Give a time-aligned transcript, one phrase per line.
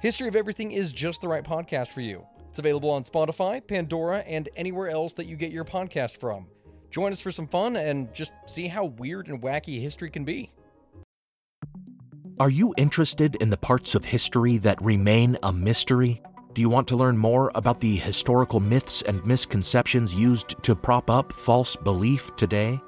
[0.00, 2.24] History of Everything is just the right podcast for you.
[2.50, 6.46] It's available on Spotify, Pandora, and anywhere else that you get your podcast from.
[6.92, 10.52] Join us for some fun and just see how weird and wacky history can be.
[12.38, 16.22] Are you interested in the parts of history that remain a mystery?
[16.52, 21.10] Do you want to learn more about the historical myths and misconceptions used to prop
[21.10, 22.80] up false belief today?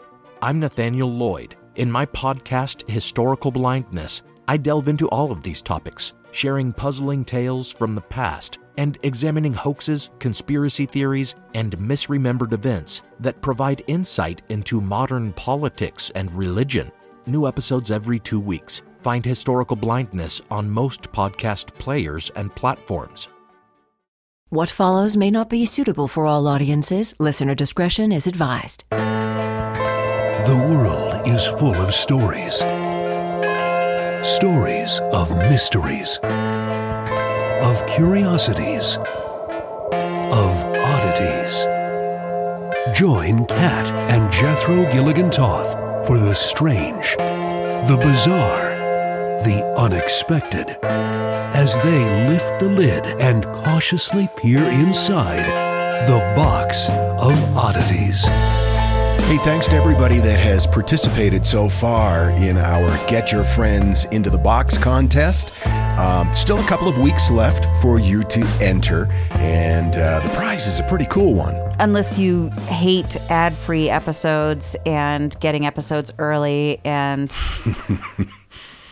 [0.42, 1.56] I'm Nathaniel Lloyd.
[1.74, 7.72] In my podcast, Historical Blindness, I delve into all of these topics, sharing puzzling tales
[7.72, 14.80] from the past and examining hoaxes, conspiracy theories, and misremembered events that provide insight into
[14.80, 16.90] modern politics and religion.
[17.26, 18.82] New episodes every two weeks.
[19.00, 23.28] Find Historical Blindness on most podcast players and platforms.
[24.48, 27.14] What follows may not be suitable for all audiences.
[27.20, 28.84] Listener discretion is advised.
[28.90, 32.64] The world is full of stories.
[34.22, 41.64] Stories of mysteries, of curiosities, of oddities.
[42.94, 48.76] Join Kat and Jethro Gilligan Toth for the strange, the bizarre,
[49.44, 55.46] the unexpected as they lift the lid and cautiously peer inside
[56.06, 58.28] the box of oddities.
[59.26, 64.28] Hey, thanks to everybody that has participated so far in our Get Your Friends into
[64.28, 65.54] the Box contest.
[65.66, 70.66] Um, still a couple of weeks left for you to enter, and uh, the prize
[70.66, 71.54] is a pretty cool one.
[71.78, 77.36] unless you hate ad-free episodes and getting episodes early and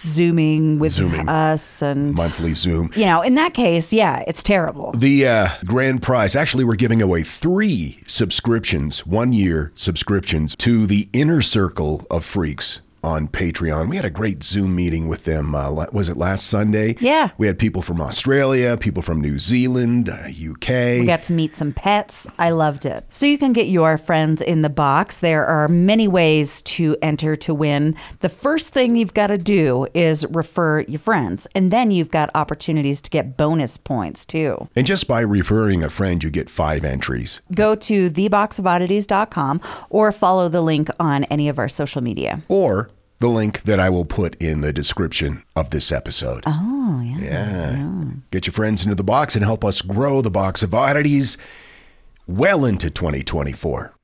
[0.06, 1.28] zooming with Zooming.
[1.28, 2.90] us and Monthly Zoom.
[2.94, 7.02] you know in that case yeah it's terrible The uh, grand prize, actually, we're giving
[7.02, 13.88] away three subscriptions, one year subscriptions to the Inner Circle of Freaks on Patreon.
[13.88, 15.54] We had a great Zoom meeting with them.
[15.54, 16.96] Uh, was it last Sunday?
[17.00, 17.30] Yeah.
[17.38, 20.68] We had people from Australia, people from New Zealand, uh, UK.
[21.00, 24.40] we got to meet some pets i loved it so you can get your friends
[24.42, 29.14] in the box there are many ways to enter to win the first thing you've
[29.14, 33.76] got to do is refer your friends and then you've got opportunities to get bonus
[33.76, 37.40] points too and just by referring a friend, you get five entries.
[37.54, 39.60] go to theboxofoddities.com
[39.90, 42.42] or follow the link on any of our social media.
[42.48, 46.44] or the link that I will put in the description of this episode.
[46.46, 47.18] Oh, yeah.
[47.18, 48.04] Yeah.
[48.30, 51.36] Get your friends into the box and help us grow the box of oddities
[52.26, 53.94] well into 2024.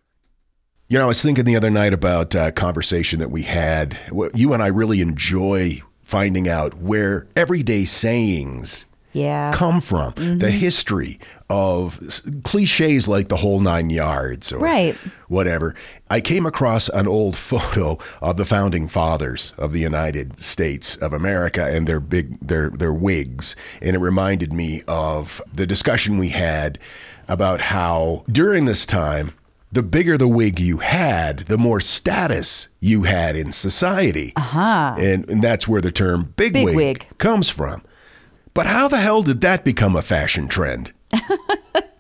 [0.89, 3.99] You know, I was thinking the other night about a conversation that we had.
[4.35, 9.53] You and I really enjoy finding out where everyday sayings Yeah.
[9.55, 10.47] come from, the mm-hmm.
[10.49, 11.19] history
[11.55, 12.01] of
[12.45, 14.97] cliches like the whole nine yards or Right.
[15.29, 15.75] whatever.
[16.11, 21.13] I came across an old photo of the founding fathers of the United States of
[21.13, 26.31] America and their big their their wigs, and it reminded me of the discussion we
[26.31, 26.79] had
[27.29, 29.33] about how during this time.
[29.73, 34.33] The bigger the wig you had, the more status you had in society.
[34.37, 34.95] Uh-huh.
[34.97, 37.09] And, and that's where the term big, Big wig wig.
[37.19, 37.83] comes from.
[38.55, 40.93] But how the hell did that become a fashion trend?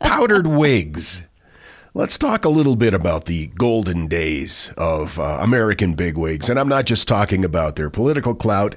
[0.00, 1.22] Powdered wigs.
[1.96, 6.48] Let's talk a little bit about the golden days of uh, American bigwigs.
[6.50, 8.74] And I'm not just talking about their political clout.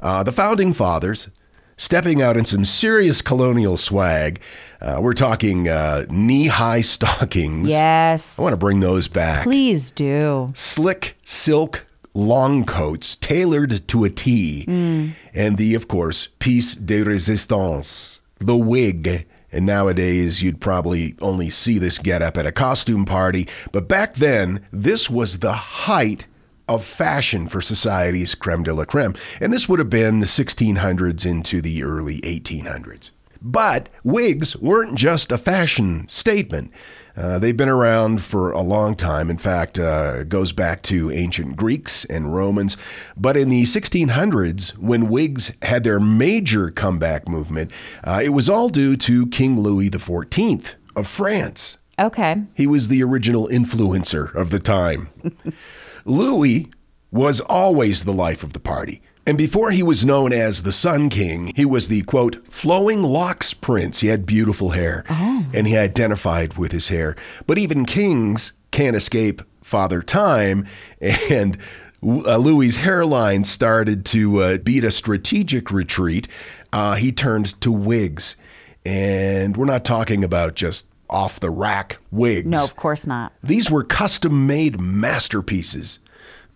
[0.00, 1.30] Uh, the founding fathers
[1.78, 4.40] stepping out in some serious colonial swag.
[4.82, 7.70] Uh, we're talking uh, knee high stockings.
[7.70, 8.38] Yes.
[8.38, 10.50] I want to bring those back Please do.
[10.54, 14.64] slick silk long coats tailored to a T,
[15.32, 19.26] and the, of course, piece de resistance, the wig.
[19.50, 23.48] And nowadays, you'd probably only see this get up at a costume party.
[23.72, 26.26] But back then, this was the height
[26.68, 29.14] of fashion for society's creme de la creme.
[29.40, 33.10] And this would have been the 1600s into the early 1800s.
[33.40, 36.70] But wigs weren't just a fashion statement.
[37.18, 39.28] Uh, they've been around for a long time.
[39.28, 42.76] In fact, uh, it goes back to ancient Greeks and Romans.
[43.16, 47.72] But in the 1600s, when wigs had their major comeback movement,
[48.04, 51.78] uh, it was all due to King Louis XIV of France.
[51.98, 52.44] Okay.
[52.54, 55.08] He was the original influencer of the time.
[56.04, 56.70] Louis
[57.10, 59.00] was always the life of the party.
[59.26, 63.52] And before he was known as the Sun King, he was the quote, flowing locks
[63.52, 64.00] prince.
[64.00, 65.04] He had beautiful hair
[65.52, 67.14] and he identified with his hair.
[67.46, 70.66] But even kings can't escape Father Time.
[71.30, 71.58] And
[72.02, 76.26] uh, Louis's hairline started to uh, beat a strategic retreat.
[76.72, 78.34] Uh, he turned to wigs.
[78.86, 82.46] And we're not talking about just off the rack wigs.
[82.46, 83.34] No, of course not.
[83.42, 85.98] These were custom made masterpieces,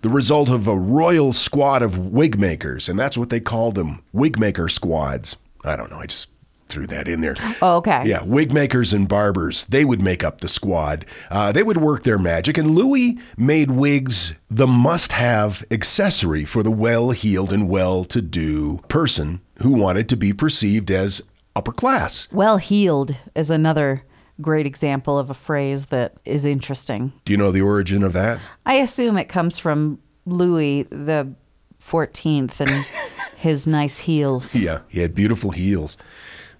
[0.03, 4.03] the result of a royal squad of wig makers, and that's what they called them
[4.13, 5.37] wig maker squads.
[5.65, 6.29] I don't know, I just
[6.69, 7.37] threw that in there.
[7.61, 8.03] Oh, okay.
[8.07, 11.05] Yeah, wig makers and barbers, they would make up the squad.
[11.31, 16.63] Uh, they would work their magic, and Louis made wigs the must have accessory for
[16.63, 21.23] the well heeled and well to do person who wanted to be perceived as
[21.55, 22.27] upper class.
[22.33, 24.03] Well heeled is another
[24.41, 27.13] great example of a phrase that is interesting.
[27.25, 28.41] Do you know the origin of that?
[28.67, 31.35] I assume it comes from Louis the
[31.81, 32.71] 14th and
[33.37, 34.55] his nice heels.
[34.55, 35.97] Yeah, he had beautiful heels.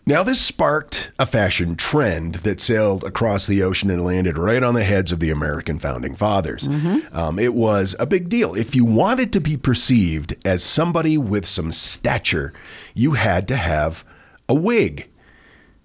[0.05, 4.75] Now, this sparked a fashion trend that sailed across the ocean and landed right on
[4.75, 6.67] the heads of the American founding fathers.
[7.13, 8.57] Um, it was a big deal.
[8.57, 12.53] If you wanted to be perceived as somebody with some stature,
[12.95, 14.05] you had to have
[14.49, 15.09] a wig.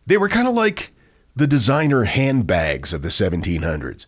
[0.07, 0.95] They were kind of like
[1.37, 4.05] the designer handbags of the 1700s.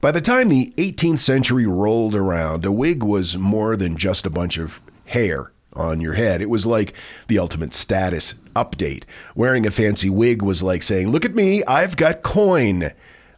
[0.00, 4.30] By the time the 18th century rolled around, a wig was more than just a
[4.30, 6.42] bunch of hair on your head.
[6.42, 6.92] It was like
[7.28, 9.04] the ultimate status update.
[9.36, 12.90] Wearing a fancy wig was like saying, Look at me, I've got coin,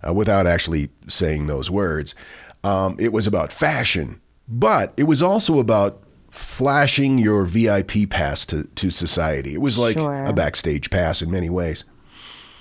[0.07, 2.15] uh, without actually saying those words.
[2.65, 8.65] Um, it was about fashion, but it was also about flashing your VIP pass to,
[8.65, 9.53] to society.
[9.53, 10.25] It was like Sure.
[10.25, 11.85] a backstage pass in many ways.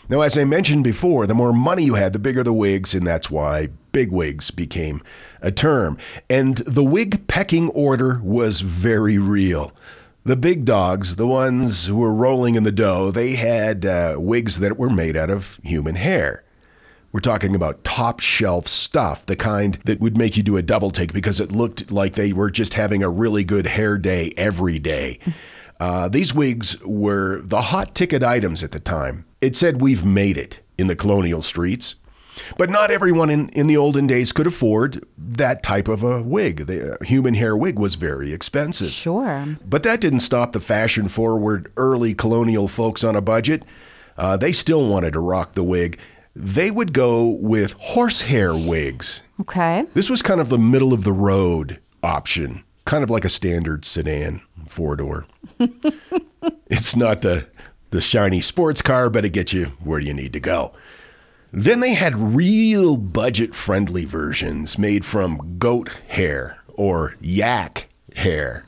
[0.09, 3.07] Now, as I mentioned before, the more money you had, the bigger the wigs, and
[3.07, 5.01] that's why big wigs became
[5.41, 5.97] a term.
[6.29, 9.71] And the wig pecking order was very real.
[10.25, 14.59] The big dogs, the ones who were rolling in the dough, they had uh, wigs
[14.59, 16.43] that were made out of human hair.
[17.11, 20.91] We're talking about top shelf stuff, the kind that would make you do a double
[20.91, 24.79] take because it looked like they were just having a really good hair day every
[24.79, 25.19] day.
[25.79, 29.25] Uh, these wigs were the hot ticket items at the time.
[29.43, 31.95] It said, We've made it in the colonial streets.
[32.57, 36.65] But not everyone in, in the olden days could afford that type of a wig.
[36.65, 38.87] The uh, human hair wig was very expensive.
[38.87, 39.57] Sure.
[39.63, 43.65] But that didn't stop the fashion forward early colonial folks on a budget.
[44.17, 45.99] Uh, they still wanted to rock the wig.
[46.35, 49.21] They would go with horsehair wigs.
[49.41, 49.85] Okay.
[49.93, 53.83] This was kind of the middle of the road option, kind of like a standard
[53.83, 55.25] sedan four door.
[56.67, 57.45] it's not the
[57.93, 60.73] the shiny sports car, but it gets you where you need to go.
[61.51, 68.65] Then they had real budget friendly versions made from goat hair or yak hair.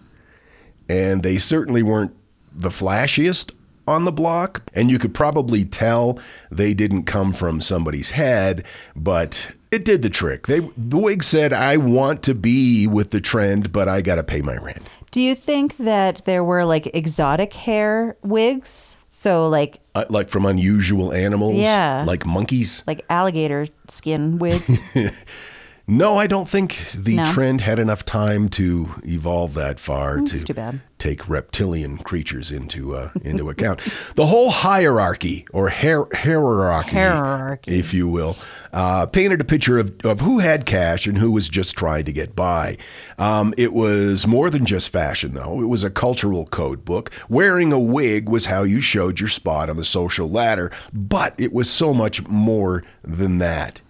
[0.87, 2.15] And they certainly weren't
[2.53, 3.51] the flashiest
[3.87, 4.61] on the block.
[4.75, 6.19] And you could probably tell
[6.51, 8.63] they didn't come from somebody's head,
[8.95, 10.45] but it did the trick.
[10.45, 14.23] They, the wig said, I want to be with the trend, but I got to
[14.23, 14.83] pay my rent.
[15.09, 18.99] Do you think that there were like exotic hair wigs?
[19.17, 22.03] So like Uh, like from unusual animals, Yeah.
[22.05, 22.83] like monkeys.
[22.85, 24.83] like alligator skin wigs?
[25.87, 27.31] No, I don't think the No?
[27.31, 30.81] trend had enough time to evolve that far That's to too bad.
[30.97, 33.81] take reptilian creatures into uh, into account.
[34.15, 37.77] The whole hierarchy or hier- hierarchy, Hierarchy.
[37.77, 38.35] if you will,
[38.73, 42.11] uh, painted a picture of, of who had cash and who was just trying to
[42.11, 42.77] get by.
[43.19, 45.61] Um, it was more than just fashion, though.
[45.61, 47.11] It was a cultural code book.
[47.29, 51.53] Wearing a wig was how you showed your spot on the social ladder, but it
[51.53, 53.81] was so much more than that.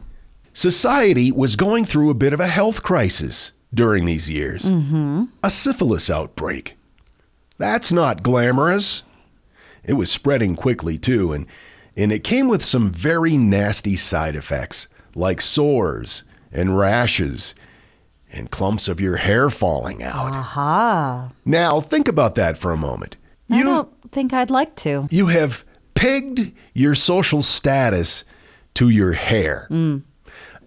[0.56, 4.64] Society was going through a bit of a health crisis during these years.
[4.64, 5.26] Mm-hmm.
[5.44, 6.78] A syphilis outbreak.
[7.58, 9.04] That's not glamorous.
[9.84, 11.46] It was spreading quickly, too, and,
[11.98, 17.54] and it came with some very nasty side effects, like sores and rashes
[18.32, 20.32] and clumps of your hair falling out.
[20.32, 21.34] Aha.
[21.44, 23.18] Now, think about that for a moment.
[23.52, 25.10] I don't think I'd like to.
[25.12, 28.24] you have pegged your social status
[28.76, 29.68] to your hair.
[29.70, 30.04] Mm.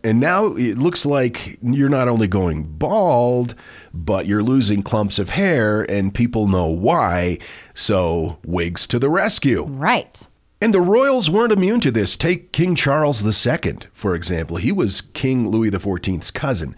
[0.04, 3.54] And now it looks like you're not only going bald,
[3.92, 7.38] but you're losing clumps of hair, and people know why.
[7.74, 9.64] So, wigs to the rescue.
[9.64, 10.26] Right.
[10.60, 12.16] And the royals weren't immune to this.
[12.16, 14.56] Take King Charles II, for example.
[14.56, 16.74] He was King Louis XIV's cousin.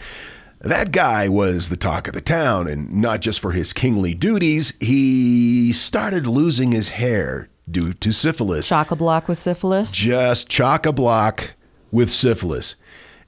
[0.60, 4.74] That guy was the talk of the town, and not just for his kingly duties,
[4.78, 8.68] he started losing his hair due to syphilis.
[8.68, 9.92] Chock a block with syphilis.
[9.92, 11.52] Just chock a block
[11.90, 12.74] with syphilis.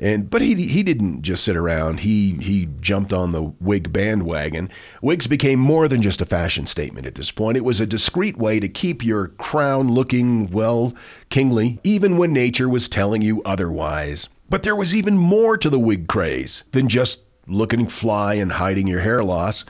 [0.03, 2.01] And but he he didn't just sit around.
[2.01, 4.69] He he jumped on the wig bandwagon.
[5.01, 7.57] Wigs became more than just a fashion statement at this point.
[7.57, 10.93] It was a discreet way to keep your crown looking well
[11.31, 14.29] kingly, even when nature was telling you otherwise.
[14.51, 18.89] But there was even more to the wig craze than just looking fly and hiding
[18.89, 19.65] your hair loss.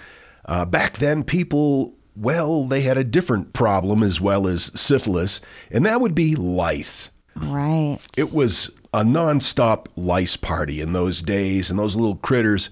[0.46, 5.84] Uh, back then, people well, they had a different problem as well as syphilis, and
[5.84, 7.10] that would be lice.
[7.36, 7.98] Right.
[8.16, 12.70] It was a nonstop lice party in those days, and those little critters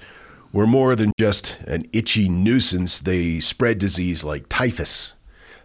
[0.53, 3.00] were more than just an itchy nuisance.
[3.00, 5.15] They spread disease like typhus.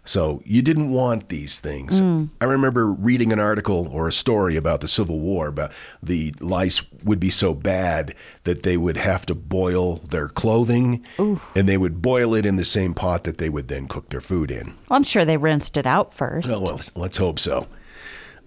[0.08, 2.00] So you didn't want these things.
[2.00, 2.26] Hmm.
[2.40, 5.72] I remember reading an article or a story about the Civil War about
[6.02, 11.68] the lice would be so bad that they would have to boil their clothing and
[11.68, 14.52] they would boil it in the same pot that they would then cook their food
[14.52, 14.68] in.
[14.90, 16.50] Well, I'm sure they rinsed it out first.
[16.52, 17.68] Oh, well, let's hope so.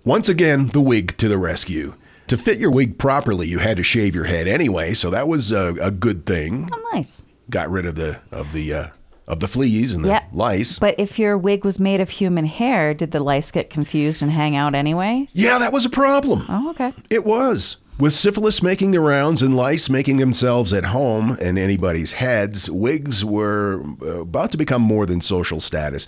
[0.04, 1.94] Once again, the wig to the rescue.
[2.28, 5.50] To fit your wig properly, you had to shave your head anyway, so that was
[5.52, 6.68] a, a good thing.
[6.72, 7.24] Oh, nice.
[7.50, 8.86] Got rid of the of the uh,
[9.26, 10.24] of the fleas and the Yeah.
[10.32, 10.78] lice.
[10.78, 14.30] But if your wig was made of human hair, did the lice get confused and
[14.30, 15.28] hang out anyway?
[15.32, 16.44] yeah, that was a problem.
[16.48, 16.92] Oh, okay.
[17.10, 17.78] It was.
[17.98, 23.24] With syphilis making the rounds and lice making themselves at home in anybody's heads, wigs
[23.24, 26.06] were uh, about to become more than social status.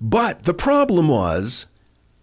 [0.00, 1.66] But the problem was,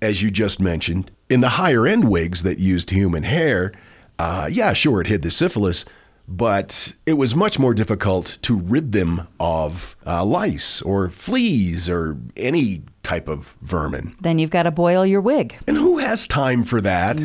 [0.04, 3.72] as you just mentioned, in the higher end wigs that used human hair,
[4.20, 5.86] uh, yeah, sure, it hid the syphilis,
[6.28, 12.18] but it was much more difficult to rid them of uh, lice or fleas or
[12.36, 14.16] any type of vermin.
[14.20, 15.58] Then you've got to boil your wig.
[15.68, 17.18] And who has time for that?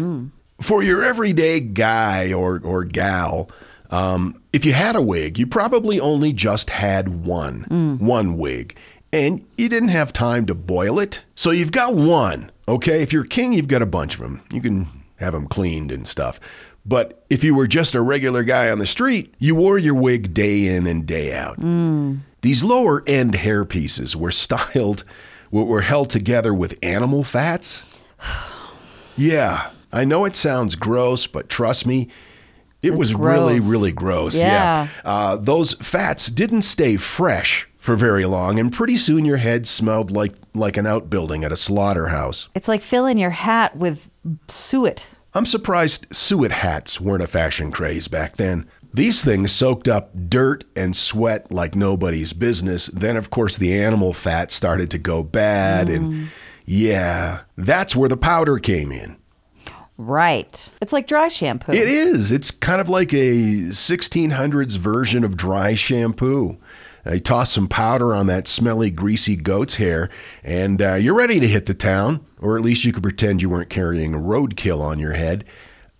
[0.60, 3.50] For your everyday guy or, or gal,
[3.90, 8.76] um, if you had a wig, you probably only just had one, one wig,
[9.12, 11.22] and you didn't have time to boil it.
[11.34, 13.02] So you've got one, okay?
[13.02, 14.42] If you're a king, you've got a bunch of them.
[14.50, 16.40] You can have them cleaned and stuff.
[16.84, 20.34] But if you were just a regular guy on the street, you wore your wig
[20.34, 21.58] day in and day out.
[22.40, 25.04] These lower end hair pieces were styled,
[25.50, 27.84] were were held together with animal fats.
[29.14, 32.08] Yeah, I know it sounds gross, but trust me,
[32.80, 33.70] it was really, gross.
[33.70, 34.34] really gross.
[34.34, 34.88] Yeah.
[35.04, 40.12] Uh, those fats didn't stay fresh for very long, and pretty soon your head smelled
[40.12, 42.48] like like an outbuilding at a slaughterhouse.
[42.54, 44.08] It's like filling your hat with
[44.46, 45.08] suet.
[45.34, 48.68] I'm surprised suet hats weren't a fashion craze back then.
[48.94, 52.86] These things soaked up dirt and sweat like nobody's business.
[52.86, 56.26] Then, of course, the animal fat started to go bad, and mm.
[56.64, 59.16] yeah, that's where the powder came in.
[59.96, 60.70] Right.
[60.80, 61.72] It's like dry shampoo.
[61.72, 62.30] It is.
[62.30, 63.34] It's kind of like a
[63.70, 66.58] 1600s version of dry shampoo.
[67.04, 70.08] You toss some powder on that smelly, greasy goat's hair,
[70.44, 73.50] and uh, you're ready to hit the town, or at least you could pretend you
[73.50, 75.44] weren't carrying a roadkill on your head.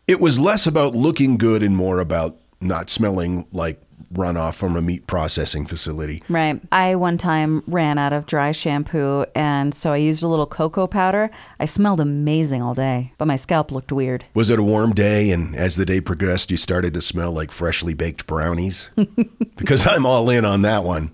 [0.07, 3.81] It was less about looking good and more about not smelling like
[4.13, 6.23] runoff from a meat processing facility.
[6.29, 6.61] Right.
[6.71, 10.87] I one time ran out of dry shampoo, and so I used a little cocoa
[10.87, 11.31] powder.
[11.59, 14.25] I smelled amazing all day, but my scalp looked weird.
[14.35, 17.51] Was it a warm day, and as the day progressed, you started to smell like
[17.51, 18.91] freshly baked brownies?
[19.57, 21.13] because I'm all in on that one.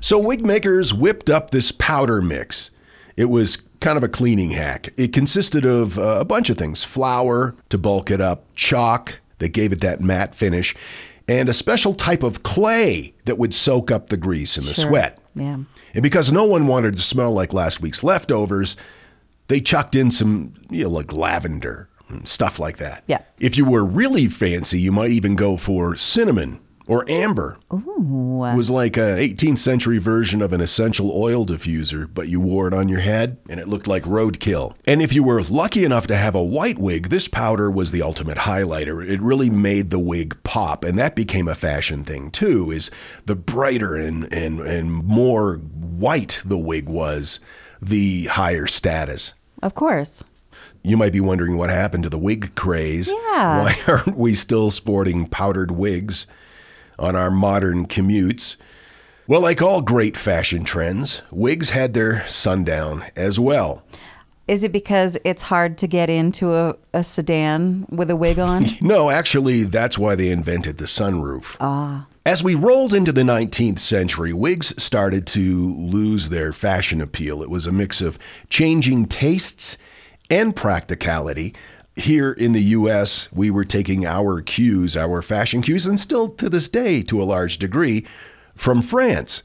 [0.00, 2.70] So, wig makers whipped up this powder mix.
[3.16, 4.94] It was kind of a cleaning hack.
[4.96, 9.48] It consisted of uh, a bunch of things flour to bulk it up, chalk that
[9.52, 10.74] gave it that matte finish,
[11.28, 14.86] and a special type of clay that would soak up the grease and the Sure.
[14.88, 15.18] sweat.
[15.34, 15.58] Yeah.
[15.94, 18.76] And because no one wanted to smell like last week's leftovers,
[19.48, 23.04] they chucked in some, you know, like lavender and stuff like that.
[23.06, 23.18] Yeah.
[23.38, 26.58] If you were really fancy, you might even go for cinnamon
[26.90, 27.56] or amber.
[27.72, 28.44] Ooh.
[28.44, 32.66] It was like a 18th century version of an essential oil diffuser, but you wore
[32.66, 34.74] it on your head and it looked like roadkill.
[34.86, 38.02] And if you were lucky enough to have a white wig, this powder was the
[38.02, 39.08] ultimate highlighter.
[39.08, 42.72] It really made the wig pop, and that became a fashion thing too.
[42.72, 42.90] Is
[43.24, 47.38] the brighter and and and more white the wig was,
[47.80, 49.34] the higher status.
[49.62, 50.24] Of course.
[50.82, 53.12] You might be wondering what happened to the wig craze.
[53.12, 53.62] Yeah.
[53.62, 56.26] Why aren't we still sporting powdered wigs
[57.00, 58.56] on our modern commutes?
[59.26, 63.82] Well, like all great fashion trends, wigs had their sundown as well.
[64.48, 68.64] Is it because it's hard to get into a, a sedan with a wig on?
[68.82, 71.56] No, actually, that's why they invented the sunroof.
[71.60, 72.08] Ah.
[72.26, 77.42] As we rolled into the 19th century, wigs started to lose their fashion appeal.
[77.42, 79.78] It was a mix of changing tastes
[80.28, 81.54] and practicality.
[81.96, 86.48] Here in the US, we were taking our cues, our fashion cues, and still to
[86.48, 88.06] this day, to a large degree,
[88.54, 89.42] from France.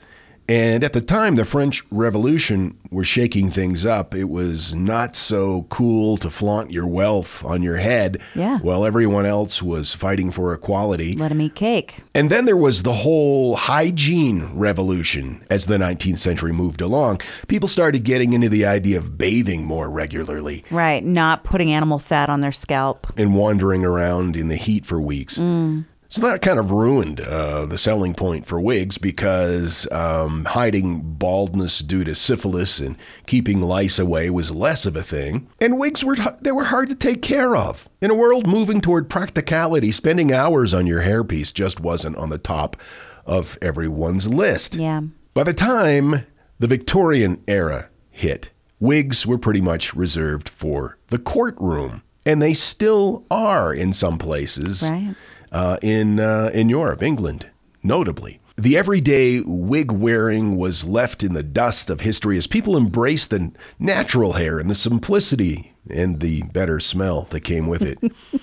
[0.47, 4.13] And at the time, the French Revolution was shaking things up.
[4.13, 8.59] It was not so cool to flaunt your wealth on your head Yeah.
[8.59, 11.15] while everyone else was fighting for equality.
[11.15, 12.03] Let him eat cake.
[12.13, 17.21] And then there was the whole hygiene revolution as the 19th century moved along.
[17.47, 21.03] People started getting into the idea of bathing more regularly Right.
[21.03, 23.07] Not putting animal fat on their scalp.
[23.17, 25.37] and wandering around in the heat for weeks.
[25.39, 25.85] Mm.
[26.07, 31.79] So that kind of ruined uh, the selling point for wigs because um, hiding baldness
[31.79, 32.95] due to syphilis and
[33.25, 35.47] keeping lice away was less of a thing.
[35.59, 37.89] And wigs were they were hard to take care of.
[38.01, 42.37] In a world moving toward practicality, spending hours on your hairpiece just wasn't on the
[42.39, 42.77] top
[43.25, 44.75] of everyone's list.
[44.75, 45.01] Yeah.
[45.33, 46.25] By the time
[46.59, 53.25] the Victorian era hit, wigs were pretty much reserved for the courtroom, and they still
[53.29, 55.15] are in some places Right.
[55.51, 57.47] Uh, in uh, in Europe, England,
[57.83, 58.39] notably.
[58.57, 63.51] The everyday wig wearing was left in the dust of history as people embraced the
[63.79, 67.99] natural hair and the simplicity and the better smell that came with it.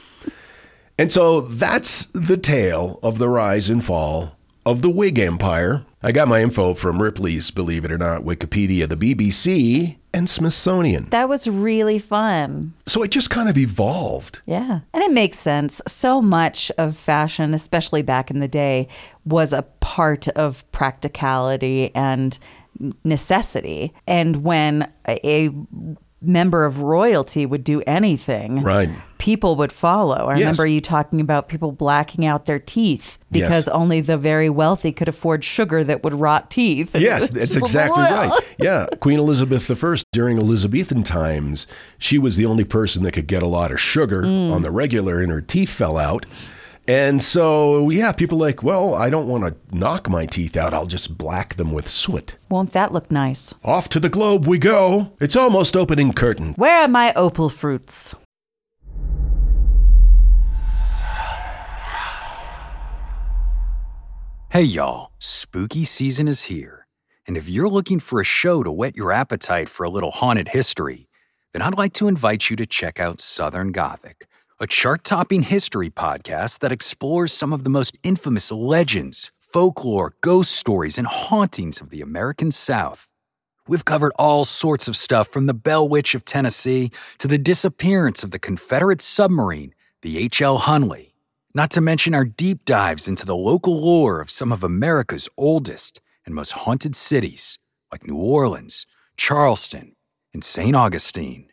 [0.99, 5.85] And so that's the tale of the rise and fall of the wig empire.
[6.03, 11.09] I got my info from Ripley's, believe it or not, Wikipedia, the BBC, and Smithsonian.
[11.11, 12.75] That was really fun.
[12.87, 14.41] So it just kind of evolved.
[14.45, 14.81] Yeah.
[14.93, 15.81] And it makes sense.
[15.87, 18.89] So much of fashion, especially back in the day,
[19.25, 22.37] was a part of practicality and
[23.05, 23.95] necessity.
[24.07, 25.51] And when a,
[26.23, 28.91] member of royalty would do anything, Right.
[29.19, 30.27] people would follow.
[30.29, 30.41] I Yes.
[30.41, 33.69] remember you talking about people blacking out their teeth because Yes.
[33.69, 36.95] only the very wealthy could afford sugar that would rot teeth.
[36.99, 38.33] Yes, that's exactly right.
[38.59, 41.67] Yeah, Queen Elizabeth I during Elizabethan times,
[41.99, 44.53] she was the only person that could get a lot of sugar mm.
[44.53, 46.27] on the regular, and her teeth fell out.
[46.89, 50.75] And so, yeah, people like, well, I don't want to knock my teeth out.
[50.75, 52.37] I'll just black them with soot.
[52.49, 53.55] Won't that look nice?
[53.65, 55.13] Off to the globe we go.
[55.21, 56.55] It's almost opening curtain.
[56.55, 58.17] Where are my opal fruits?
[64.51, 66.87] Hey y'all, spooky season is here.
[67.27, 70.49] And if you're looking for a show to whet your appetite for a little haunted
[70.49, 71.09] history,
[71.53, 74.27] then I'd like to invite you to check out Southern Gothic,
[74.63, 80.53] a chart topping history podcast that explores some of the most infamous legends, folklore, ghost
[80.53, 83.11] stories, and hauntings of the American South.
[83.67, 88.23] We've covered all sorts of stuff from the Bell Witch of Tennessee to the disappearance
[88.23, 90.61] of the Confederate submarine, the H.L.
[90.61, 91.15] Hunley.
[91.53, 96.01] Not to mention our deep dives into the local lore of some of America's oldest
[96.25, 97.59] and most haunted cities,
[97.91, 99.97] like New Orleans, Charleston,
[100.33, 100.77] and St.
[100.77, 101.52] Augustine.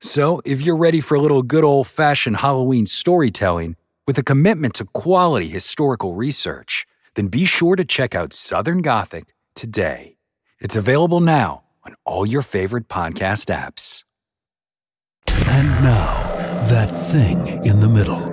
[0.00, 3.76] So, if you're ready for a little good old fashioned Halloween storytelling
[4.06, 9.34] with a commitment to quality historical research, then be sure to check out Southern Gothic
[9.54, 10.16] today.
[10.60, 14.04] It's available now on all your favorite podcast apps.
[15.28, 16.22] And now,
[16.68, 18.32] that thing in the middle.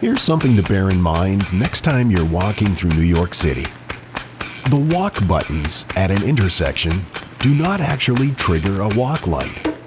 [0.00, 3.66] Here's something to bear in mind next time you're walking through New York City.
[4.70, 7.04] The walk buttons at an intersection
[7.40, 9.79] do not actually trigger a walk light.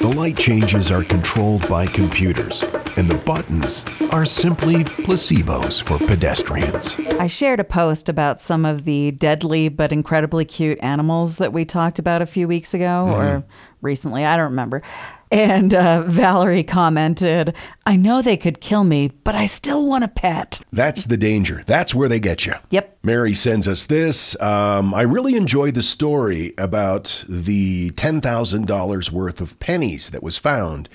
[0.00, 2.62] The light changes are controlled by computers,
[2.96, 6.96] and the buttons are simply placebos for pedestrians.
[7.18, 11.64] I shared a post about some of the deadly but incredibly cute animals that we
[11.64, 13.44] talked about a few weeks ago or
[13.82, 14.24] recently.
[14.24, 14.82] I don't remember.
[15.30, 17.54] And uh, Valerie commented,
[17.84, 20.60] I know they could kill me, but I still want a pet.
[20.72, 21.64] That's the danger.
[21.66, 22.54] That's where they get you.
[22.70, 22.98] Yep.
[23.02, 24.40] Mary sends us this.
[24.40, 30.88] Um, I really enjoyed the story about the $10,000 worth of pennies that was found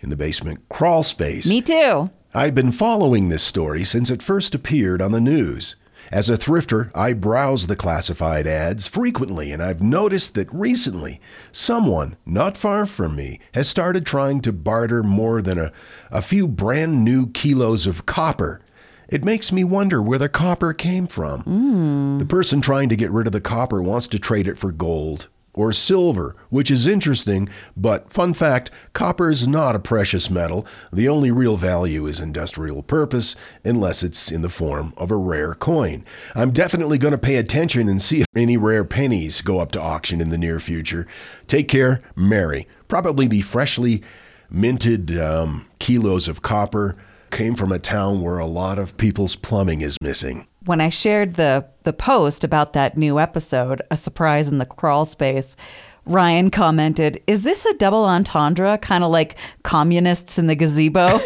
[0.00, 1.46] in the basement crawl space.
[1.46, 2.10] Me too.
[2.34, 5.76] I've been following this story since it first appeared on the news.
[6.10, 11.20] As a thrifter, I browse the classified ads frequently, and I've noticed that recently
[11.52, 15.72] someone not far from me has started trying to barter more than a,
[16.10, 18.62] a few brand new kilos of copper.
[19.08, 21.42] It makes me wonder where the copper came from.
[21.42, 22.18] Hmm.
[22.18, 25.28] The person trying to get rid of the copper wants to trade it for gold
[25.58, 30.64] or silver, which is interesting, but fun fact copper is not a precious metal.
[30.92, 35.56] The only real value is industrial purpose, unless it's in the form of a rare
[35.56, 36.04] coin.
[36.32, 39.82] I'm definitely going to pay attention and see if any rare pennies go up to
[39.82, 41.08] auction in the near future.
[41.48, 42.68] Take care, Mary.
[42.86, 44.04] Probably the freshly
[44.48, 46.94] minted um, kilos of copper
[47.30, 50.46] came from a town where a lot of people's plumbing is missing.
[50.64, 55.04] When I shared the, the post about that new episode, A Surprise in the Crawl
[55.04, 55.56] Space,
[56.04, 61.20] Ryan commented, Is this a double entendre, kind of like communists in the gazebo?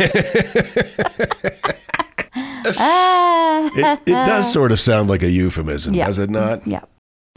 [3.74, 6.06] it, it does sort of sound like a euphemism, Yeah.
[6.06, 6.66] does it not?
[6.66, 6.82] Yeah.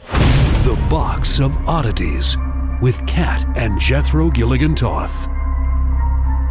[0.00, 2.36] The Box of Oddities
[2.82, 5.28] with Kat and Jethro Gilligan Toth.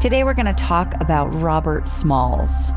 [0.01, 2.71] Today we're going to talk about Robert Smalls.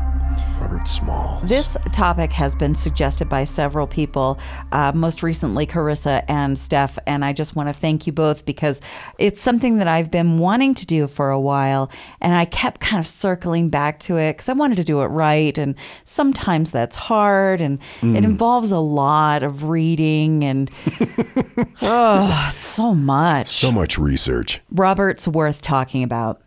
[0.59, 1.47] Robert Smalls.
[1.47, 4.39] This topic has been suggested by several people,
[4.71, 8.81] uh, most recently Carissa and Steph, and I just want to thank you both because
[9.17, 12.99] it's something that I've been wanting to do for a while, and I kept kind
[12.99, 16.95] of circling back to it because I wanted to do it right, and sometimes that's
[16.95, 20.71] hard, and it involves a lot of reading and
[21.81, 23.47] oh, so much.
[23.49, 24.61] so much research.
[24.71, 26.41] Robert's worth talking about.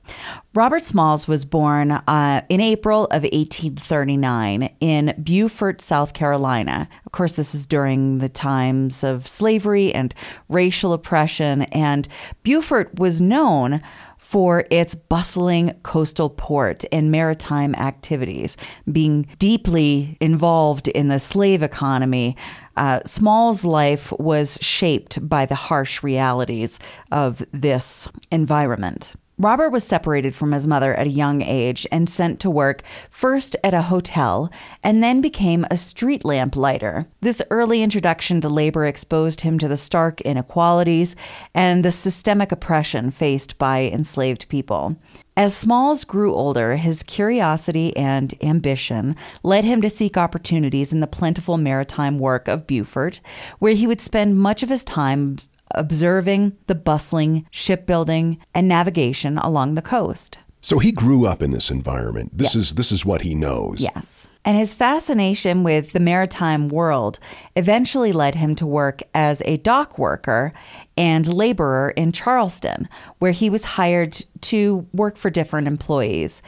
[0.55, 6.89] Robert Smalls was born uh, in April of 1839 in Beaufort, South Carolina.
[7.07, 10.15] Of course, this is during the times of slavery and
[10.49, 12.07] racial oppression, and
[12.43, 13.81] Beaufort was known
[14.19, 18.57] for its bustling coastal port and maritime activities,
[18.91, 22.37] being deeply involved in the slave economy.
[22.77, 26.79] Uh, Small's life was shaped by the harsh realities
[27.11, 29.15] of this environment.
[29.39, 33.57] Robert was separated from his mother at a young age and sent to work first
[33.65, 34.51] at a hotel
[34.85, 37.07] and then became a street lamp lighter.
[37.23, 41.17] This early introduction to labor exposed him to the stark inequalities
[41.55, 44.97] and the systemic oppression faced by enslaved people.
[45.35, 51.07] As Smalls grew older, his curiosity and ambition led him to seek opportunities in the
[51.07, 53.21] plentiful maritime work of Beaufort,
[53.59, 55.39] where he would spend much of his time
[55.73, 60.39] observing the bustling shipbuilding and navigation along the coast.
[60.65, 62.39] So he grew up in this environment.
[62.39, 63.81] This is this is what he knows.
[63.81, 64.29] Yes.
[64.45, 67.19] And his fascination with the maritime world
[67.57, 70.53] eventually led him to work as a dock worker
[70.97, 76.43] and laborer in Charleston, where he was hired to work for different employees.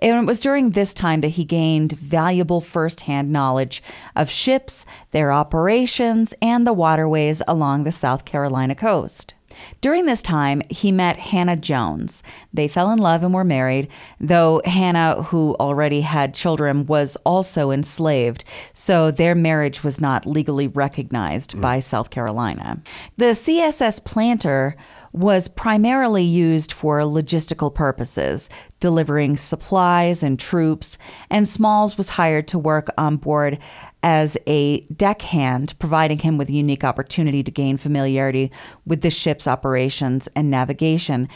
[0.00, 3.82] And it was during this time that he gained valuable firsthand knowledge
[4.14, 9.34] of ships, their operations, and the waterways along the South Carolina coast.
[9.80, 12.22] During this time, he met Hannah Jones.
[12.52, 13.88] They fell in love and were married,
[14.20, 20.66] though Hannah, who already had children, was also enslaved, so their marriage was not legally
[20.66, 21.60] recognized mm.
[21.60, 22.80] by South Carolina.
[23.16, 24.76] The CSS Planter
[25.12, 28.48] was primarily used for logistical purposes,
[28.80, 30.98] delivering supplies and troops,
[31.30, 33.58] and Smalls was hired to work on board
[34.02, 38.50] as a deckhand, providing him with a unique opportunity to gain familiarity
[38.86, 41.28] with the ship's operations and navigation.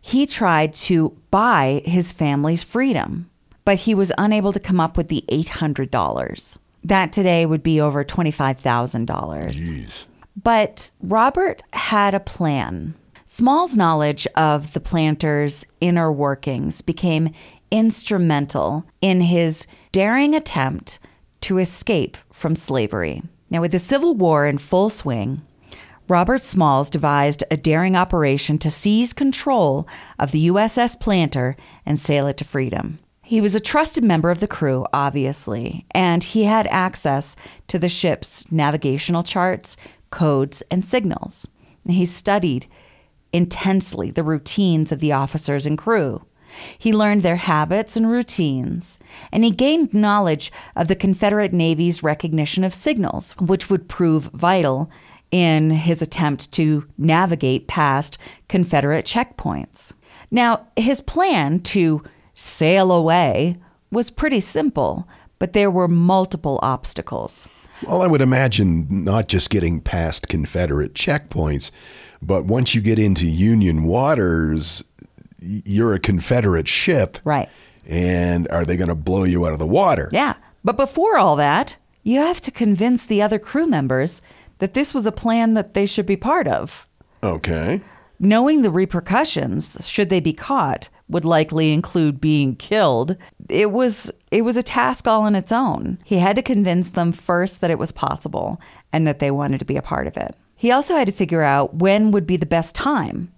[0.00, 3.30] He tried to buy his family's freedom,
[3.64, 6.58] but he was unable to come up with the $800.
[6.84, 9.96] That today would be over $25,000.
[10.42, 12.94] But Robert had a plan.
[13.26, 17.32] Small's knowledge of the planter's inner workings became
[17.70, 20.98] instrumental in his daring attempt
[21.42, 23.22] to escape from slavery.
[23.48, 25.42] Now, with the Civil War in full swing,
[26.08, 29.86] Robert Smalls devised a daring operation to seize control
[30.18, 32.98] of the USS Planter and sail it to freedom.
[33.22, 37.36] He was a trusted member of the crew, obviously, and he had access
[37.68, 39.76] to the ship's navigational charts,
[40.10, 41.46] codes, and signals.
[41.86, 42.66] He studied
[43.32, 46.24] intensely the routines of the officers and crew.
[46.78, 48.98] He learned their habits and routines,
[49.32, 54.90] and he gained knowledge of the Confederate Navy's recognition of signals, which would prove vital
[55.30, 59.92] in his attempt to navigate past Confederate checkpoints.
[60.30, 62.02] Now, his plan to
[62.34, 63.56] sail away
[63.90, 65.08] was pretty simple,
[65.38, 67.48] but there were multiple obstacles.
[67.86, 71.70] Well, I would imagine not just getting past Confederate checkpoints,
[72.20, 74.84] but once you get into Union waters,
[75.40, 77.18] you're a Confederate ship.
[77.24, 77.48] Right.
[77.86, 80.08] And are they going to blow you out of the water?
[80.12, 80.34] Yeah.
[80.62, 84.22] But before all that, you have to convince the other crew members
[84.58, 86.86] that this was a plan that they should be part of.
[87.22, 87.80] Okay.
[88.18, 93.16] Knowing the repercussions, should they be caught, would likely include being killed.
[93.48, 95.98] It was it was a task all on its own.
[96.04, 98.60] He had to convince them first that it was possible
[98.92, 100.36] and that they wanted to be a part of it.
[100.60, 103.32] He also had to figure out when would be the best time.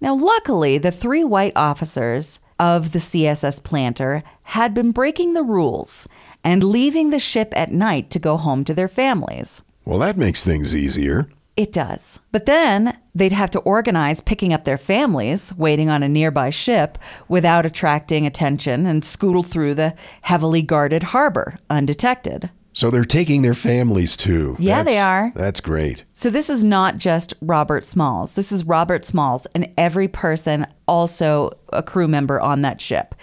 [0.00, 6.06] Now, luckily, the three white officers of the CSS Planter had been breaking the rules
[6.44, 9.60] and leaving the ship at night to go home to their families.
[9.84, 11.28] Well, that makes things easier.
[11.56, 12.20] It does.
[12.30, 16.96] But then they'd have to organize picking up their families, waiting on a nearby ship
[17.26, 22.50] without attracting attention, and scootle through the heavily guarded harbor undetected.
[22.78, 24.54] So they're taking their families too.
[24.60, 25.32] Yeah, they are.
[25.34, 26.04] That's great.
[26.12, 28.34] So this is not just Robert Smalls.
[28.34, 33.16] This is Robert Smalls and every person also a crew member on that ship.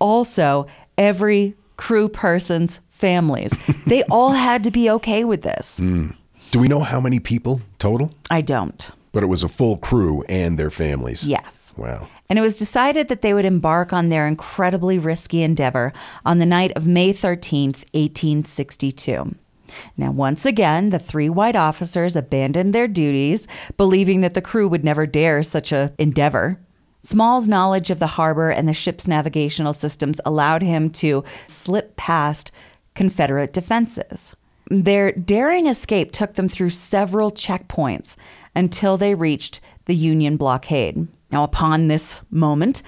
[0.00, 0.66] Also,
[0.98, 3.56] every crew persons, families.
[3.86, 5.78] they all had to be okay with this.
[5.78, 6.08] Hmm.
[6.50, 8.12] Do we know how many people total?
[8.28, 8.90] I don't.
[9.16, 11.26] But it was a full crew and their families.
[11.26, 11.72] Yes.
[11.78, 12.06] Wow.
[12.28, 15.94] And it was decided that they would embark on their incredibly risky endeavor
[16.26, 19.34] on the night of May 13th, 1862.
[19.96, 23.48] Now, once again, the three white officers abandoned their duties,
[23.78, 26.60] believing that the crew would never dare such a endeavor.
[27.00, 32.52] Small's knowledge of the harbor and the ship's navigational systems allowed him to slip past
[32.94, 34.36] Confederate defenses.
[34.68, 38.16] Their daring escape took them through several checkpoints
[38.56, 41.06] until they reached the Union blockade.
[41.30, 42.82] Now, upon this moment,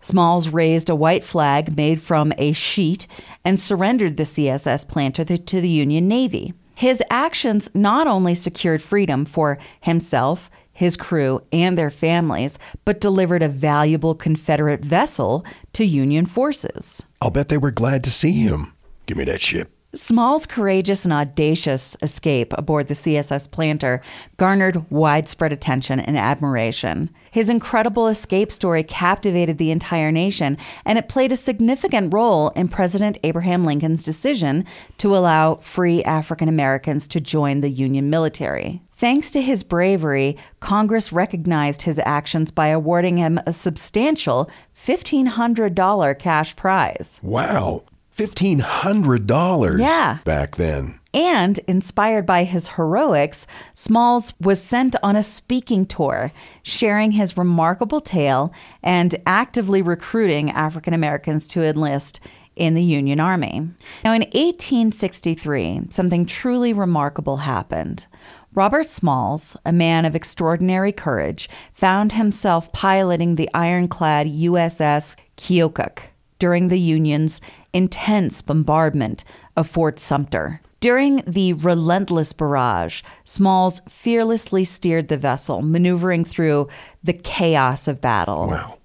[0.00, 3.06] Smalls raised a white flag made from a sheet
[3.42, 6.52] and surrendered the CSS Planter to the Union Navy.
[6.76, 13.42] His actions not only secured freedom for himself, his crew, and their families, but delivered
[13.42, 17.02] a valuable Confederate vessel to Union forces.
[17.22, 18.74] I'll bet they were glad to see him.
[19.06, 19.70] Give me that ship.
[19.94, 24.02] Small's courageous and audacious escape aboard the CSS Planter
[24.36, 27.10] garnered widespread attention and admiration.
[27.30, 32.68] His incredible escape story captivated the entire nation, and it played a significant role in
[32.68, 34.64] President Abraham Lincoln's decision
[34.98, 38.82] to allow free African Americans to join the Union military.
[38.96, 46.56] Thanks to his bravery, Congress recognized his actions by awarding him a substantial $1,500 cash
[46.56, 47.20] prize.
[47.22, 47.82] Wow.
[48.16, 50.18] $1,500 Yeah.
[50.24, 50.98] back then.
[51.12, 56.32] And inspired by his heroics, Smalls was sent on a speaking tour,
[56.64, 62.18] sharing his remarkable tale and actively recruiting African Americans to enlist
[62.56, 63.68] in the Union Army.
[64.04, 68.06] Now, in 1863, something truly remarkable happened.
[68.52, 75.98] Robert Smalls, a man of extraordinary courage, found himself piloting the ironclad USS Keokuk
[76.44, 77.40] during the Union's
[77.72, 79.24] intense bombardment
[79.56, 80.60] of Fort Sumter.
[80.78, 86.68] During the relentless barrage, Smalls fearlessly steered the vessel, maneuvering through
[87.02, 88.48] the chaos of battle.
[88.48, 88.76] Wow.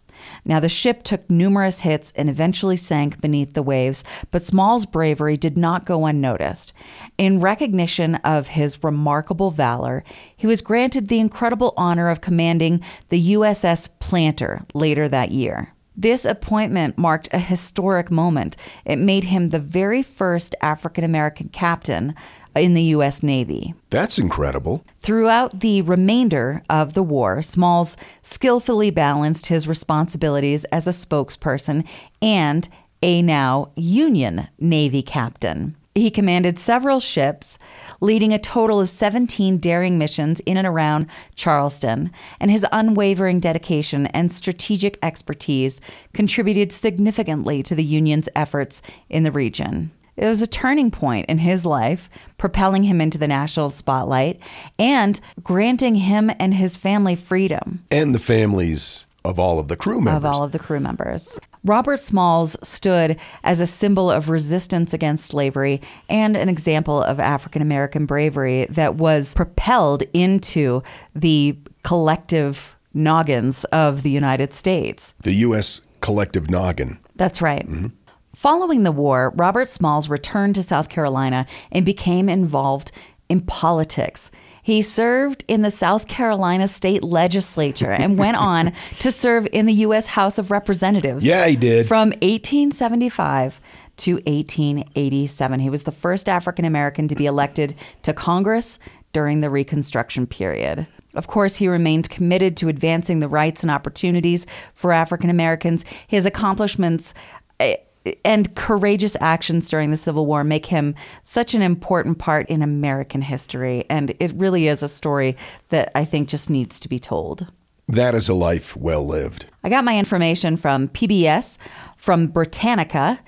[0.45, 5.35] Now, the ship took numerous hits and eventually sank beneath the waves, but Small's bravery
[5.35, 6.71] did not go unnoticed.
[7.17, 13.33] In recognition of his remarkable valor, he was granted the incredible honor of commanding the
[13.33, 15.73] USS Planter later that year.
[15.99, 18.55] This appointment marked a historic moment.
[18.85, 22.15] It made him the very first African American captain
[22.55, 23.21] in the U.S.
[23.21, 23.73] Navy.
[23.89, 24.85] That's incredible.
[25.01, 31.85] Throughout the remainder of the war, Smalls skillfully balanced his responsibilities as a spokesperson
[32.21, 32.69] and
[33.03, 35.75] a now Union Navy captain.
[35.95, 37.57] He commanded several ships,
[37.99, 44.07] leading a total of 17 daring missions in and around Charleston, and his unwavering dedication
[44.07, 45.81] and strategic expertise
[46.13, 49.91] contributed significantly to the Union's efforts in the region.
[50.15, 54.39] It was a turning point in his life, propelling him into the national spotlight
[54.77, 60.01] and granting him and his family freedom And the families of all of the crew
[60.01, 60.17] members.
[60.17, 61.39] of all of the crew members.
[61.63, 67.61] Robert Smalls stood as a symbol of resistance against slavery and an example of African
[67.61, 70.81] American bravery that was propelled into
[71.13, 75.13] the collective noggins of the United States.
[75.23, 75.81] the U.S.
[76.01, 76.97] collective noggin.
[77.15, 77.67] That's right.
[77.67, 77.87] Mm-hmm.
[78.33, 82.91] Following the war, Robert Smalls returned to South Carolina and became involved
[83.27, 84.31] in politics.
[84.69, 89.73] He served in the South Carolina state legislature and went on to serve in the
[89.73, 90.05] U.S.
[90.05, 91.25] House of Representatives.
[91.25, 91.87] Yeah, he did.
[91.87, 93.59] From 1875
[93.97, 95.59] to 1887.
[95.59, 98.77] He was the first African American to be elected to Congress
[99.11, 100.85] during the Reconstruction period.
[101.15, 105.83] Of course, he remained committed to advancing the rights and opportunities for African Americans.
[106.05, 107.15] His accomplishments
[107.59, 107.77] eh,
[108.23, 113.21] and courageous actions during the Civil War make him such an important part in American
[113.21, 113.85] history.
[113.89, 115.35] And it really is a story
[115.69, 117.47] that I think just needs to be told.
[117.87, 119.47] That is a life well lived.
[119.63, 121.57] I got my information from PBS,
[121.97, 123.19] from Britannica,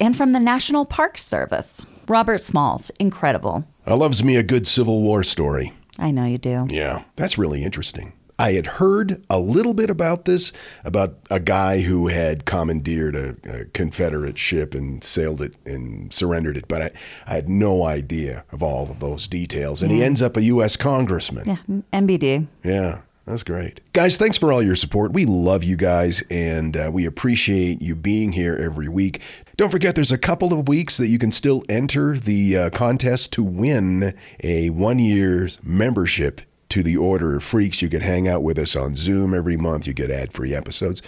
[0.00, 1.84] and from the National Park Service.
[2.06, 3.64] Robert Smalls, incredible.
[3.86, 5.72] I loves me a good Civil War story.
[5.98, 6.66] I know you do.
[6.70, 8.12] Yeah, that's really interesting.
[8.38, 10.52] I had heard a little bit about this,
[10.84, 16.56] about a guy who had commandeered a, a Confederate ship and sailed it and surrendered
[16.56, 16.90] it, but I,
[17.26, 19.82] I had no idea of all of those details.
[19.82, 20.76] And he ends up a U.S.
[20.76, 21.44] congressman.
[21.46, 22.48] Yeah, MBD.
[22.64, 23.80] Yeah, that's great.
[23.92, 25.12] Guys, thanks for all your support.
[25.12, 29.20] We love you guys and uh, we appreciate you being here every week.
[29.56, 33.32] Don't forget, there's a couple of weeks that you can still enter the uh, contest
[33.34, 36.42] to win a one year membership
[36.74, 37.82] to the Order of Freaks.
[37.82, 41.02] You can hang out with us on Zoom every month, you get ad free episodes.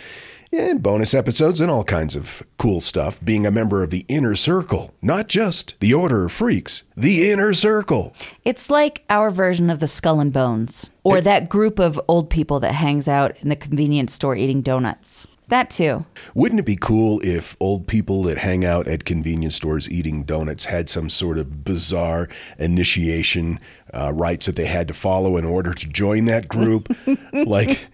[0.53, 3.19] and bonus episodes and all kinds of cool stuff.
[3.25, 7.53] Being a member of the Inner Circle, not just the Order of Freaks, the Inner
[7.53, 8.15] Circle.
[8.45, 12.61] It's like our version of the Skull and Bones, or that group of old people
[12.61, 15.27] that hangs out in the convenience store eating donuts.
[15.49, 16.05] That too.
[16.35, 20.65] Wouldn't it be cool if old people that hang out at convenience stores eating donuts
[20.65, 22.29] had some sort of bizarre
[22.59, 23.61] initiation
[23.95, 26.95] uh, rites that they had to follow in order to join that group?
[27.33, 27.87] like,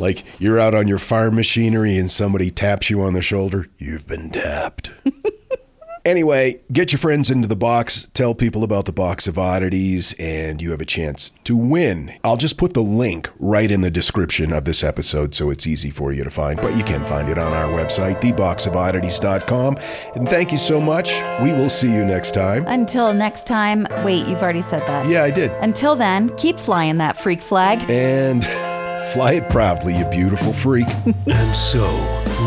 [0.00, 3.68] like you're out on your farm machinery and somebody taps you on the shoulder.
[3.78, 4.90] You've been tapped.
[6.04, 10.62] Anyway, get your friends into the box, tell people about the box of oddities, and
[10.62, 12.14] you have a chance to win.
[12.24, 15.90] I'll just put the link right in the description of this episode so it's easy
[15.90, 19.76] for you to find, but you can find it on our website, theboxofoddities.com.
[20.14, 21.12] And thank you so much.
[21.42, 22.64] We will see you next time.
[22.66, 23.86] Until next time.
[24.04, 25.06] Wait, you've already said that.
[25.06, 25.50] Yeah, I did.
[25.62, 27.82] Until then, keep flying that freak flag.
[27.90, 28.42] And
[29.12, 30.88] fly it proudly, you beautiful freak.
[31.26, 31.86] And so,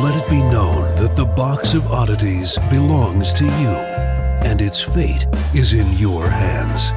[0.04, 3.76] let it be known that the box of oddities belongs to you,
[4.48, 6.92] and its fate is in your hands.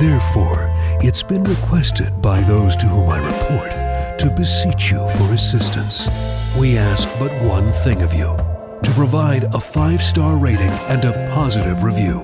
[0.00, 0.68] Therefore,
[1.02, 3.70] it's been requested by those to whom I report
[4.18, 6.08] to beseech you for assistance.
[6.56, 8.36] We ask but one thing of you
[8.82, 12.20] to provide a five star rating and a positive review.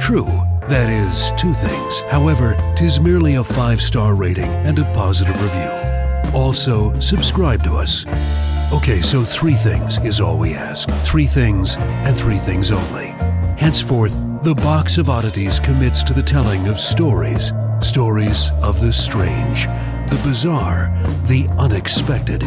[0.00, 0.26] True,
[0.68, 2.00] that is two things.
[2.10, 5.83] However, tis merely a five star rating and a positive review.
[6.32, 8.06] Also, subscribe to us.
[8.72, 10.88] Okay, so three things is all we ask.
[11.04, 13.08] Three things and three things only.
[13.58, 17.52] Henceforth, the Box of Oddities commits to the telling of stories.
[17.80, 19.66] Stories of the strange,
[20.10, 20.90] the bizarre,
[21.26, 22.42] the unexpected.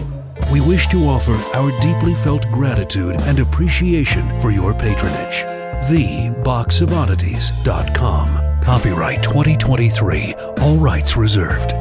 [0.51, 5.43] We wish to offer our deeply felt gratitude and appreciation for your patronage.
[5.89, 8.61] TheBoxOfOddities.com.
[8.63, 10.33] Copyright 2023.
[10.61, 11.73] All rights reserved.